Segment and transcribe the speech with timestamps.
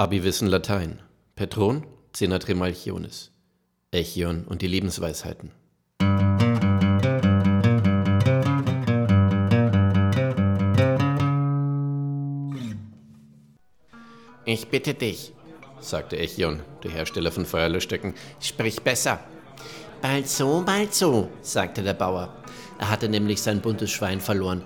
[0.00, 1.02] Abi-Wissen Latein.
[1.36, 3.32] Petron, Cena Tremalchionis.
[3.90, 5.50] Echion und die Lebensweisheiten.
[14.46, 15.34] Ich bitte dich,
[15.80, 19.20] sagte Echion, der Hersteller von Feuerlöschstöcken, sprich besser.
[20.00, 22.34] Bald so, bald so, sagte der Bauer.
[22.78, 24.62] Er hatte nämlich sein buntes Schwein verloren.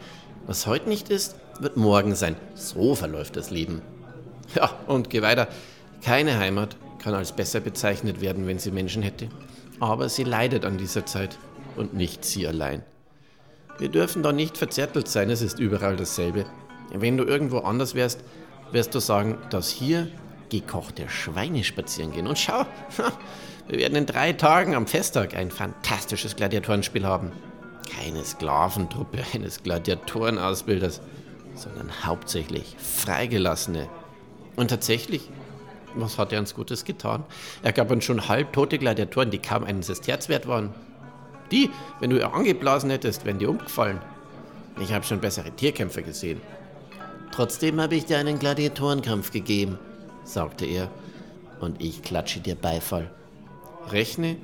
[0.46, 2.36] Was heute nicht ist, wird morgen sein.
[2.54, 3.82] So verläuft das Leben.
[4.54, 5.48] Ja, und geh weiter.
[6.02, 9.28] Keine Heimat kann als besser bezeichnet werden, wenn sie Menschen hätte.
[9.80, 11.38] Aber sie leidet an dieser Zeit
[11.76, 12.82] und nicht sie allein.
[13.78, 16.46] Wir dürfen da nicht verzärtelt sein, es ist überall dasselbe.
[16.92, 18.22] Wenn du irgendwo anders wärst,
[18.70, 20.08] wirst du sagen, dass hier
[20.48, 22.26] gekochte Schweine spazieren gehen.
[22.26, 22.64] Und schau,
[23.68, 27.32] wir werden in drei Tagen am Festtag ein fantastisches Gladiatorenspiel haben.
[27.98, 31.00] Keine Sklaventruppe eines Gladiatorenausbilders,
[31.54, 33.88] sondern hauptsächlich Freigelassene.
[34.56, 35.28] Und tatsächlich,
[35.94, 37.24] was hat er uns Gutes getan?
[37.62, 40.74] Er gab uns schon halbtote Gladiatoren, die kaum einen Sesterz waren.
[41.50, 41.70] Die,
[42.00, 44.00] wenn du ihr angeblasen hättest, wären dir umgefallen.
[44.80, 46.40] Ich habe schon bessere Tierkämpfer gesehen.
[47.30, 49.78] Trotzdem habe ich dir einen Gladiatorenkampf gegeben,
[50.24, 50.90] sagte er,
[51.60, 53.10] und ich klatsche dir Beifall.
[53.90, 54.36] Rechne,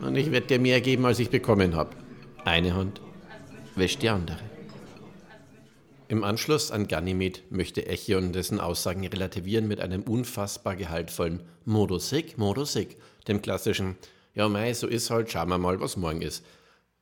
[0.00, 1.90] und ich werde dir mehr geben, als ich bekommen habe.
[2.44, 3.00] Eine Hand
[3.74, 4.53] wäscht die andere.
[6.06, 12.98] Im Anschluss an Ganymed möchte Echion dessen Aussagen relativieren mit einem unfassbar gehaltvollen Modusik, Modusik,
[13.26, 13.96] dem klassischen
[14.34, 16.44] Ja, mei, so ist halt, schauen wir mal, was morgen ist.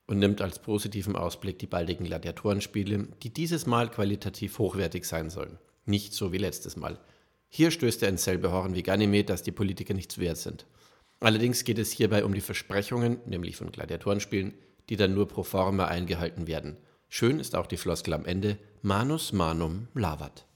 [0.07, 5.59] Und nimmt als positiven Ausblick die baldigen Gladiatorenspiele, die dieses Mal qualitativ hochwertig sein sollen.
[5.85, 7.01] Nicht so wie letztes Mal.
[7.49, 10.65] Hier stößt er ins selbe Horn wie Ganymed, dass die Politiker nichts wert sind.
[11.19, 14.55] Allerdings geht es hierbei um die Versprechungen, nämlich von Gladiatorenspielen,
[14.89, 16.77] die dann nur pro forma eingehalten werden.
[17.15, 20.47] Schön ist auch die Floskel am Ende, manus manum lavat.